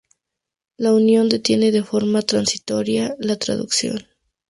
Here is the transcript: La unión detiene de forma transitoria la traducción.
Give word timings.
La 0.77 0.95
unión 0.95 1.29
detiene 1.29 1.71
de 1.71 1.83
forma 1.83 2.23
transitoria 2.23 3.15
la 3.19 3.37
traducción. 3.37 4.07